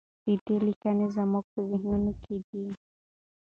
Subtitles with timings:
[0.25, 2.65] د ده لیکنې زموږ په ذهنونو کې دي.